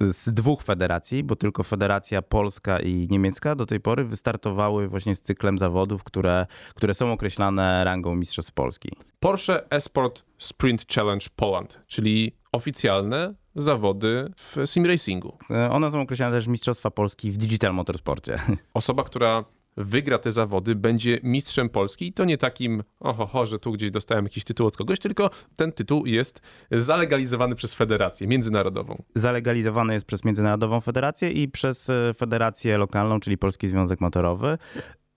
z 0.00 0.34
dwóch 0.34 0.62
federacji, 0.62 1.24
bo 1.24 1.36
tylko 1.36 1.62
Federacja 1.62 2.22
Polska 2.22 2.80
i 2.80 3.06
Niemiecka 3.10 3.54
do 3.54 3.66
tej 3.66 3.80
pory 3.80 4.04
wystartowały 4.04 4.88
właśnie 4.88 5.16
z 5.16 5.22
cyklem 5.22 5.58
zawodów, 5.58 6.04
które, 6.04 6.46
które 6.74 6.94
są 6.94 7.12
określane 7.12 7.84
rangą 7.84 8.14
Mistrzostw 8.14 8.52
Polski. 8.52 8.88
Porsche 9.20 9.70
Esport 9.70 10.22
Sprint 10.38 10.86
Challenge 10.94 11.26
Poland, 11.36 11.80
czyli 11.86 12.36
oficjalne 12.52 13.34
zawody 13.56 14.32
w 14.36 14.56
sim 14.66 14.86
racingu. 14.86 15.38
E, 15.50 15.70
One 15.70 15.90
są 15.90 16.00
określane 16.00 16.36
też 16.36 16.46
Mistrzostwa 16.46 16.90
Polski 16.90 17.30
w 17.30 17.36
digital 17.38 17.74
motorsporcie. 17.74 18.38
Osoba, 18.74 19.04
która 19.04 19.44
wygra 19.76 20.18
te 20.18 20.32
zawody, 20.32 20.74
będzie 20.74 21.18
mistrzem 21.22 21.68
Polski 21.68 22.06
i 22.06 22.12
to 22.12 22.24
nie 22.24 22.38
takim, 22.38 22.82
oho, 23.00 23.26
ho, 23.26 23.46
że 23.46 23.58
tu 23.58 23.72
gdzieś 23.72 23.90
dostałem 23.90 24.24
jakiś 24.24 24.44
tytuł 24.44 24.66
od 24.66 24.76
kogoś, 24.76 24.98
tylko 24.98 25.30
ten 25.56 25.72
tytuł 25.72 26.06
jest 26.06 26.40
zalegalizowany 26.70 27.54
przez 27.54 27.74
federację 27.74 28.26
międzynarodową. 28.26 29.02
zalegalizowany 29.14 29.94
jest 29.94 30.06
przez 30.06 30.24
Międzynarodową 30.24 30.80
Federację 30.80 31.30
i 31.30 31.48
przez 31.48 31.90
e, 31.90 32.12
Federację 32.18 32.78
Lokalną, 32.78 33.20
czyli 33.20 33.38
Polski 33.38 33.68
Związek 33.68 34.00
Motorowy. 34.00 34.58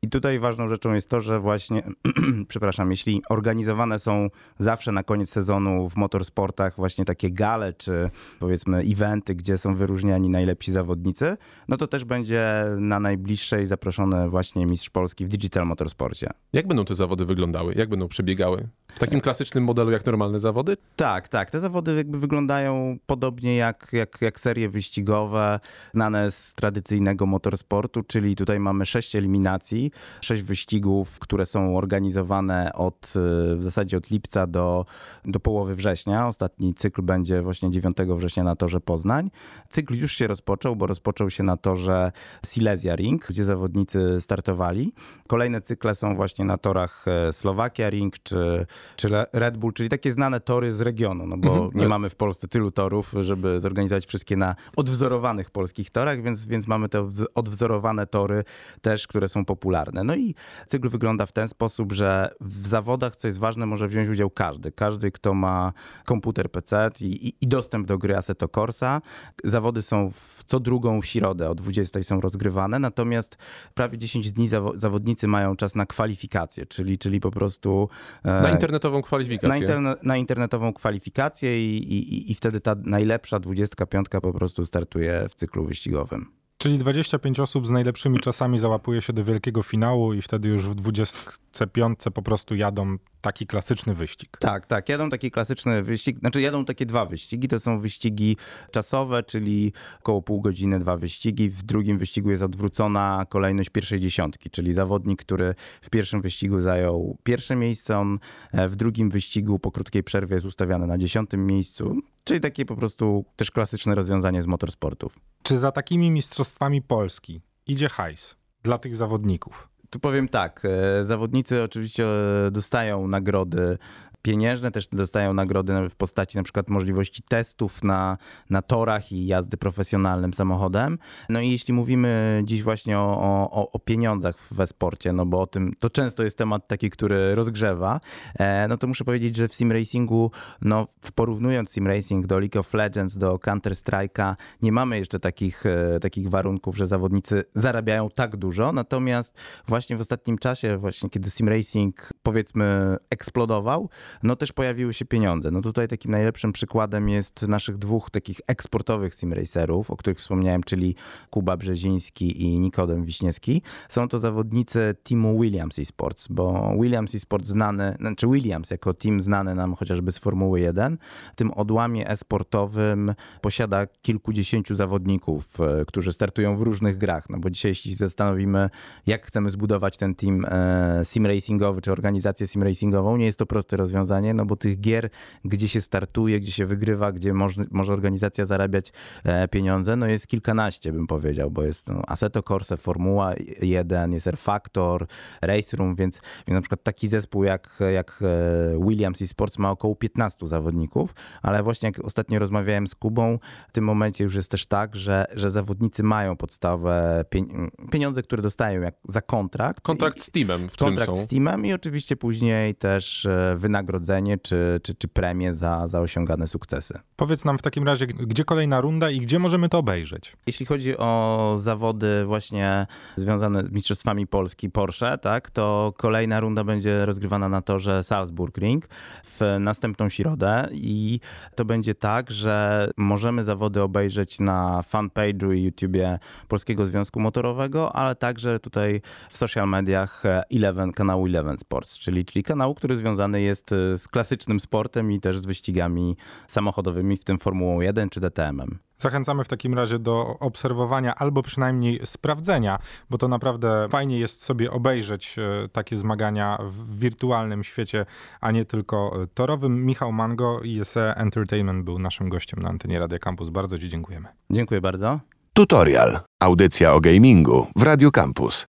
I 0.01 0.09
tutaj 0.09 0.39
ważną 0.39 0.67
rzeczą 0.67 0.93
jest 0.93 1.09
to, 1.09 1.21
że 1.21 1.39
właśnie, 1.39 1.83
przepraszam, 2.47 2.91
jeśli 2.91 3.21
organizowane 3.29 3.99
są 3.99 4.29
zawsze 4.59 4.91
na 4.91 5.03
koniec 5.03 5.29
sezonu 5.29 5.89
w 5.89 5.95
motorsportach 5.95 6.75
właśnie 6.75 7.05
takie 7.05 7.31
gale, 7.31 7.73
czy 7.73 8.09
powiedzmy 8.39 8.77
eventy, 8.77 9.35
gdzie 9.35 9.57
są 9.57 9.75
wyróżniani 9.75 10.29
najlepsi 10.29 10.71
zawodnicy, 10.71 11.37
no 11.67 11.77
to 11.77 11.87
też 11.87 12.05
będzie 12.05 12.65
na 12.77 12.99
najbliższej 12.99 13.65
zaproszony 13.65 14.29
właśnie 14.29 14.65
mistrz 14.65 14.89
Polski 14.89 15.25
w 15.25 15.27
digital 15.27 15.65
motorsporcie. 15.65 16.29
Jak 16.53 16.67
będą 16.67 16.85
te 16.85 16.95
zawody 16.95 17.25
wyglądały? 17.25 17.73
Jak 17.77 17.89
będą 17.89 18.07
przebiegały? 18.07 18.67
W 18.95 18.99
takim 18.99 19.21
klasycznym 19.21 19.63
modelu 19.63 19.91
jak 19.91 20.05
normalne 20.05 20.39
zawody? 20.39 20.77
Tak, 20.95 21.27
tak. 21.27 21.49
Te 21.49 21.59
zawody 21.59 21.95
jakby 21.95 22.19
wyglądają 22.19 22.97
podobnie 23.05 23.55
jak, 23.55 23.87
jak, 23.93 24.17
jak 24.21 24.39
serie 24.39 24.69
wyścigowe, 24.69 25.59
znane 25.93 26.31
z 26.31 26.53
tradycyjnego 26.53 27.25
motorsportu, 27.25 28.03
czyli 28.03 28.35
tutaj 28.35 28.59
mamy 28.59 28.85
sześć 28.85 29.15
eliminacji, 29.15 29.91
sześć 30.21 30.43
wyścigów, 30.43 31.19
które 31.19 31.45
są 31.45 31.77
organizowane 31.77 32.73
od 32.73 33.13
y, 33.15 33.55
w 33.55 33.63
zasadzie 33.63 33.97
od 33.97 34.09
lipca 34.09 34.47
do, 34.47 34.85
do 35.25 35.39
połowy 35.39 35.75
września. 35.75 36.27
Ostatni 36.27 36.73
cykl 36.73 37.01
będzie 37.01 37.41
właśnie 37.41 37.71
9 37.71 37.97
września 38.17 38.43
na 38.43 38.55
torze 38.55 38.81
Poznań. 38.81 39.31
Cykl 39.69 39.95
już 39.95 40.11
się 40.11 40.27
rozpoczął, 40.27 40.75
bo 40.75 40.87
rozpoczął 40.87 41.29
się 41.29 41.43
na 41.43 41.57
torze 41.57 42.11
Silesia 42.45 42.95
Ring, 42.95 43.27
gdzie 43.27 43.45
zawodnicy 43.45 44.21
startowali. 44.21 44.93
Kolejne 45.27 45.61
cykle 45.61 45.95
są 45.95 46.15
właśnie 46.15 46.45
na 46.45 46.57
torach 46.57 47.05
e, 47.07 47.33
Slowakia 47.33 47.89
Ring 47.89 48.15
czy, 48.23 48.65
czy 48.95 49.09
Red 49.33 49.57
Bull, 49.57 49.73
czyli 49.73 49.89
takie 49.89 50.11
znane 50.11 50.39
tory 50.39 50.73
z 50.73 50.81
regionu, 50.81 51.27
no 51.27 51.37
bo 51.37 51.53
Mhm. 51.53 51.71
nie 51.75 51.87
mamy 51.87 52.09
w 52.09 52.15
Polsce 52.15 52.47
tylu 52.47 52.71
torów, 52.71 53.13
żeby 53.21 53.61
zorganizować 53.61 54.05
wszystkie 54.05 54.37
na 54.37 54.55
odwzorowanych 54.75 55.51
polskich 55.51 55.89
torach, 55.89 56.21
więc, 56.21 56.45
więc 56.45 56.67
mamy 56.67 56.89
te 56.89 56.99
wz- 57.03 57.25
odwzorowane 57.35 58.07
tory 58.07 58.43
też, 58.81 59.07
które 59.07 59.29
są 59.29 59.45
popularne. 59.45 60.03
No 60.03 60.15
i 60.15 60.35
cykl 60.67 60.89
wygląda 60.89 61.25
w 61.25 61.31
ten 61.31 61.47
sposób, 61.47 61.91
że 61.91 62.31
w 62.41 62.67
zawodach, 62.67 63.15
co 63.15 63.27
jest 63.27 63.39
ważne, 63.39 63.65
może 63.65 63.87
wziąć 63.87 64.09
udział 64.09 64.29
każdy. 64.29 64.71
Każdy, 64.71 65.11
kto 65.11 65.33
ma 65.33 65.73
komputer 66.05 66.51
PC 66.51 66.89
i, 67.01 67.05
i, 67.05 67.33
i 67.41 67.47
dostęp 67.47 67.87
do 67.87 67.97
gry 67.97 68.17
Assetto 68.17 68.47
Corsa. 68.47 69.01
Zawody 69.43 69.81
są 69.81 70.11
w 70.11 70.43
co 70.45 70.59
drugą 70.59 71.01
środę 71.01 71.49
o 71.49 71.55
20 71.55 72.03
są 72.03 72.21
rozgrywane, 72.21 72.79
natomiast 72.79 73.37
prawie 73.73 73.97
10 73.97 74.31
dni 74.31 74.49
zawo- 74.49 74.77
zawodnicy 74.77 75.27
mają 75.27 75.55
czas 75.55 75.75
na 75.75 75.85
kwalifikacje, 75.85 76.65
czyli, 76.65 76.97
czyli 76.97 77.19
po 77.19 77.31
prostu 77.31 77.89
e, 78.23 78.41
Na 78.41 78.49
internetową 78.69 78.97
na, 78.97 79.03
kwalifikację. 79.03 79.61
interne, 79.61 79.95
na 80.03 80.17
internetową 80.17 80.73
kwalifikację 80.73 81.75
i, 81.75 81.77
i, 81.77 82.31
i 82.31 82.35
wtedy 82.35 82.59
ta 82.59 82.75
najlepsza 82.83 83.39
25 83.39 84.07
po 84.21 84.33
prostu 84.33 84.65
startuje 84.65 85.25
w 85.29 85.35
cyklu 85.35 85.65
wyścigowym. 85.65 86.31
Czyli 86.57 86.77
25 86.77 87.39
osób 87.39 87.67
z 87.67 87.71
najlepszymi 87.71 88.19
czasami 88.19 88.59
załapuje 88.59 89.01
się 89.01 89.13
do 89.13 89.23
wielkiego 89.23 89.61
finału 89.63 90.13
i 90.13 90.21
wtedy 90.21 90.49
już 90.49 90.65
w 90.65 90.75
25 90.75 91.99
po 92.13 92.21
prostu 92.21 92.55
jadą 92.55 92.97
taki 93.21 93.47
klasyczny 93.47 93.93
wyścig. 93.93 94.37
Tak, 94.39 94.65
tak. 94.65 94.89
Jadą 94.89 95.09
taki 95.09 95.31
klasyczny 95.31 95.83
wyścig, 95.83 96.19
znaczy 96.19 96.41
jadą 96.41 96.65
takie 96.65 96.85
dwa 96.85 97.05
wyścigi. 97.05 97.47
To 97.47 97.59
są 97.59 97.79
wyścigi 97.79 98.37
czasowe, 98.71 99.23
czyli 99.23 99.73
około 99.99 100.21
pół 100.21 100.41
godziny 100.41 100.79
dwa 100.79 100.97
wyścigi. 100.97 101.49
W 101.49 101.63
drugim 101.63 101.97
wyścigu 101.97 102.29
jest 102.29 102.43
odwrócona 102.43 103.25
kolejność 103.29 103.69
pierwszej 103.69 103.99
dziesiątki, 103.99 104.49
czyli 104.49 104.73
zawodnik, 104.73 105.21
który 105.21 105.55
w 105.81 105.89
pierwszym 105.89 106.21
wyścigu 106.21 106.61
zajął 106.61 107.17
pierwsze 107.23 107.55
miejsce, 107.55 107.97
on 107.97 108.19
e, 108.51 108.67
w 108.67 108.75
drugim 108.75 109.09
wyścigu 109.09 109.59
po 109.59 109.71
krótkiej 109.71 110.03
przerwie 110.03 110.33
jest 110.33 110.45
ustawiany 110.45 110.87
na 110.87 110.97
dziesiątym 110.97 111.45
miejscu. 111.45 111.95
Czyli 112.23 112.39
takie 112.39 112.65
po 112.65 112.75
prostu 112.75 113.25
też 113.35 113.51
klasyczne 113.51 113.95
rozwiązanie 113.95 114.41
z 114.41 114.47
motorsportów. 114.47 115.19
Czy 115.43 115.57
za 115.57 115.71
takimi 115.71 116.11
mistrzostwami 116.11 116.81
Polski 116.81 117.41
idzie 117.67 117.89
hajs 117.89 118.35
dla 118.63 118.77
tych 118.77 118.95
zawodników? 118.95 119.69
Tu 119.89 119.99
powiem 119.99 120.27
tak, 120.27 120.61
e, 120.65 121.05
zawodnicy 121.05 121.63
oczywiście 121.63 122.05
e, 122.47 122.51
dostają 122.51 123.07
nagrody 123.07 123.77
pieniężne, 124.21 124.71
też 124.71 124.87
dostają 124.87 125.33
nagrody 125.33 125.89
w 125.89 125.95
postaci 125.95 126.37
na 126.37 126.43
przykład 126.43 126.69
możliwości 126.69 127.23
testów 127.27 127.83
na, 127.83 128.17
na 128.49 128.61
torach 128.61 129.11
i 129.11 129.25
jazdy 129.25 129.57
profesjonalnym 129.57 130.33
samochodem. 130.33 130.97
No 131.29 131.41
i 131.41 131.51
jeśli 131.51 131.73
mówimy 131.73 132.41
dziś 132.45 132.63
właśnie 132.63 132.99
o, 132.99 133.51
o, 133.51 133.71
o 133.71 133.79
pieniądzach 133.79 134.35
we 134.51 134.67
sporcie, 134.67 135.13
no 135.13 135.25
bo 135.25 135.41
o 135.41 135.47
tym, 135.47 135.73
to 135.79 135.89
często 135.89 136.23
jest 136.23 136.37
temat 136.37 136.67
taki, 136.67 136.89
który 136.89 137.35
rozgrzewa, 137.35 137.99
e, 138.39 138.67
no 138.67 138.77
to 138.77 138.87
muszę 138.87 139.05
powiedzieć, 139.05 139.35
że 139.35 139.47
w 139.47 139.53
sim 139.53 139.71
racingu, 139.71 140.31
no 140.61 140.87
porównując 141.15 141.71
sim 141.71 141.87
racing 141.87 142.25
do 142.25 142.39
League 142.39 142.59
of 142.59 142.73
Legends, 142.73 143.17
do 143.17 143.39
Counter 143.39 143.73
Strike'a, 143.73 144.35
nie 144.61 144.71
mamy 144.71 144.97
jeszcze 144.97 145.19
takich, 145.19 145.65
e, 145.65 145.99
takich 145.99 146.29
warunków, 146.29 146.77
że 146.77 146.87
zawodnicy 146.87 147.43
zarabiają 147.55 148.09
tak 148.09 148.37
dużo, 148.37 148.71
natomiast 148.71 149.37
właśnie 149.67 149.97
w 149.97 150.01
ostatnim 150.01 150.37
czasie, 150.37 150.77
właśnie 150.77 151.09
kiedy 151.09 151.29
sim 151.29 151.49
racing 151.49 152.09
powiedzmy 152.23 152.97
eksplodował, 153.09 153.89
no 154.23 154.35
też 154.35 154.51
pojawiły 154.51 154.93
się 154.93 155.05
pieniądze. 155.05 155.51
No 155.51 155.61
tutaj 155.61 155.87
takim 155.87 156.11
najlepszym 156.11 156.51
przykładem 156.51 157.09
jest 157.09 157.47
naszych 157.47 157.77
dwóch 157.77 158.09
takich 158.09 158.41
eksportowych 158.47 159.15
sim 159.15 159.33
racerów, 159.33 159.91
o 159.91 159.97
których 159.97 160.17
wspomniałem, 160.17 160.63
czyli 160.63 160.95
Kuba 161.29 161.57
Brzeziński 161.57 162.41
i 162.41 162.59
Nikodem 162.59 163.05
Wiśniewski. 163.05 163.61
Są 163.89 164.07
to 164.07 164.19
zawodnicy 164.19 164.95
teamu 165.03 165.41
Williams 165.41 165.79
Esports, 165.79 166.27
bo 166.27 166.73
Williams 166.81 167.15
Esports 167.15 167.47
znany, 167.47 167.95
znaczy 167.99 168.27
Williams 168.27 168.71
jako 168.71 168.93
team 168.93 169.21
znany 169.21 169.55
nam 169.55 169.75
chociażby 169.75 170.11
z 170.11 170.17
Formuły 170.17 170.59
1, 170.59 170.97
w 171.33 171.35
tym 171.35 171.51
odłamie 171.51 172.09
e-sportowym 172.09 173.13
posiada 173.41 173.87
kilkudziesięciu 174.01 174.75
zawodników, 174.75 175.61
e, 175.61 175.85
którzy 175.85 176.13
startują 176.13 176.55
w 176.55 176.61
różnych 176.61 176.97
grach. 176.97 177.29
No 177.29 177.37
bo 177.37 177.49
dzisiaj 177.49 177.71
jeśli 177.71 177.95
zastanowimy, 177.95 178.69
jak 179.07 179.25
chcemy 179.25 179.49
zbudować 179.49 179.97
ten 179.97 180.15
team 180.15 180.45
e, 180.45 181.01
sim 181.03 181.25
racingowy, 181.25 181.81
czy 181.81 181.91
organizację 181.91 182.47
sim 182.47 182.63
racingową, 182.63 183.17
nie 183.17 183.25
jest 183.25 183.39
to 183.39 183.45
proste 183.45 183.77
rozwiązanie, 183.77 183.98
no 184.33 184.45
bo 184.45 184.55
tych 184.55 184.79
gier, 184.79 185.09
gdzie 185.45 185.67
się 185.67 185.81
startuje, 185.81 186.39
gdzie 186.39 186.51
się 186.51 186.65
wygrywa, 186.65 187.11
gdzie 187.11 187.33
może, 187.33 187.61
może 187.71 187.93
organizacja 187.93 188.45
zarabiać 188.45 188.93
e, 189.23 189.47
pieniądze, 189.47 189.95
no 189.95 190.07
jest 190.07 190.27
kilkanaście, 190.27 190.91
bym 190.91 191.07
powiedział, 191.07 191.51
bo 191.51 191.63
jest 191.63 191.89
no, 191.89 192.01
Assetto 192.07 192.43
Corsa, 192.43 192.77
Formuła 192.77 193.33
1, 193.61 194.13
jest 194.13 194.27
R-Factor, 194.27 195.07
Race 195.41 195.77
Room, 195.77 195.95
więc, 195.95 196.21
więc 196.47 196.55
na 196.55 196.61
przykład 196.61 196.83
taki 196.83 197.07
zespół 197.07 197.43
jak, 197.43 197.79
jak 197.93 198.19
e, 198.21 198.79
Williams 198.87 199.21
Esports 199.21 199.59
ma 199.59 199.71
około 199.71 199.95
15 199.95 200.47
zawodników, 200.47 201.13
ale 201.41 201.63
właśnie 201.63 201.87
jak 201.87 202.05
ostatnio 202.05 202.39
rozmawiałem 202.39 202.87
z 202.87 202.95
Kubą, 202.95 203.39
w 203.69 203.71
tym 203.71 203.83
momencie 203.83 204.23
już 204.23 204.35
jest 204.35 204.51
też 204.51 204.65
tak, 204.65 204.95
że, 204.95 205.25
że 205.35 205.51
zawodnicy 205.51 206.03
mają 206.03 206.35
podstawowe 206.35 207.25
pien- 207.29 207.69
pieniądze, 207.91 208.23
które 208.23 208.41
dostają 208.41 208.81
jak 208.81 208.95
za 209.07 209.21
kontrakt. 209.21 209.81
Kontrakt 209.81 210.21
z 210.21 210.31
teamem, 210.31 210.69
w 210.69 210.77
kontrakt 210.77 211.15
są. 211.15 211.23
z 211.23 211.27
teamem 211.27 211.65
i 211.65 211.73
oczywiście 211.73 212.15
później 212.15 212.75
też 212.75 213.25
e, 213.25 213.55
wynagrodzenia 213.57 213.88
wynagrodzenie 213.89 214.37
czy, 214.37 214.79
czy, 214.83 214.93
czy 214.93 215.07
premię 215.07 215.53
za, 215.53 215.87
za 215.87 215.99
osiągane 215.99 216.47
sukcesy. 216.47 216.99
Powiedz 217.15 217.45
nam 217.45 217.57
w 217.57 217.61
takim 217.61 217.83
razie, 217.83 218.07
gdzie 218.07 218.45
kolejna 218.45 218.81
runda 218.81 219.09
i 219.09 219.19
gdzie 219.19 219.39
możemy 219.39 219.69
to 219.69 219.77
obejrzeć? 219.77 220.37
Jeśli 220.47 220.65
chodzi 220.65 220.97
o 220.97 221.55
zawody 221.59 222.25
właśnie 222.25 222.87
związane 223.15 223.63
z 223.63 223.71
Mistrzostwami 223.71 224.27
Polski 224.27 224.69
Porsche, 224.69 225.17
tak, 225.17 225.49
to 225.51 225.93
kolejna 225.97 226.39
runda 226.39 226.63
będzie 226.63 227.05
rozgrywana 227.05 227.49
na 227.49 227.61
torze 227.61 228.03
Salzburg-Ring 228.03 228.81
w 229.23 229.57
następną 229.59 230.09
środę 230.09 230.67
i 230.71 231.19
to 231.55 231.65
będzie 231.65 231.95
tak, 231.95 232.31
że 232.31 232.89
możemy 232.97 233.43
zawody 233.43 233.81
obejrzeć 233.81 234.39
na 234.39 234.81
fanpage'u 234.81 235.55
i 235.55 235.63
YouTubie 235.63 236.19
Polskiego 236.47 236.85
Związku 236.85 237.19
Motorowego, 237.19 237.95
ale 237.95 238.15
także 238.15 238.59
tutaj 238.59 239.01
w 239.29 239.37
social 239.37 239.69
mediach 239.69 240.23
Eleven, 240.51 240.91
kanału 240.91 241.25
Eleven 241.25 241.57
Sports, 241.57 241.99
czyli, 241.99 242.25
czyli 242.25 242.43
kanału, 242.43 242.75
który 242.75 242.95
związany 242.95 243.41
jest 243.41 243.73
z 243.97 244.07
klasycznym 244.07 244.59
sportem 244.59 245.11
i 245.11 245.19
też 245.19 245.39
z 245.39 245.45
wyścigami 245.45 246.17
samochodowymi, 246.47 247.17
w 247.17 247.23
tym 247.23 247.39
Formułą 247.39 247.81
1 247.81 248.09
czy 248.09 248.19
DTM-em. 248.19 248.79
Zachęcamy 248.97 249.43
w 249.43 249.47
takim 249.47 249.73
razie 249.73 249.99
do 249.99 250.37
obserwowania 250.39 251.15
albo 251.15 251.41
przynajmniej 251.43 252.01
sprawdzenia, 252.05 252.79
bo 253.09 253.17
to 253.17 253.27
naprawdę 253.27 253.87
fajnie 253.91 254.19
jest 254.19 254.41
sobie 254.41 254.71
obejrzeć 254.71 255.35
e, 255.39 255.67
takie 255.67 255.97
zmagania 255.97 256.57
w 256.61 256.99
wirtualnym 256.99 257.63
świecie, 257.63 258.05
a 258.41 258.51
nie 258.51 258.65
tylko 258.65 259.13
torowym. 259.33 259.85
Michał 259.85 260.11
Mango, 260.11 260.61
ISE 260.61 261.15
Entertainment 261.15 261.85
był 261.85 261.99
naszym 261.99 262.29
gościem 262.29 262.61
na 262.61 262.69
antenie 262.69 262.99
Radia 262.99 263.19
Campus. 263.19 263.49
Bardzo 263.49 263.77
Ci 263.77 263.89
dziękujemy. 263.89 264.27
Dziękuję 264.49 264.81
bardzo. 264.81 265.19
Tutorial. 265.53 266.19
Audycja 266.39 266.93
o 266.93 266.99
gamingu 266.99 267.67
w 267.75 267.83
Radio 267.83 268.11
Campus. 268.11 268.68